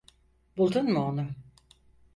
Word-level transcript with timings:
Buldun 0.57 0.87
mu 0.93 0.99
onu? 0.99 1.27